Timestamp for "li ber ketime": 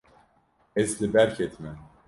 0.99-1.73